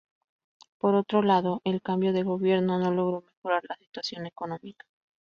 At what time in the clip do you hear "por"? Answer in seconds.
0.79-0.95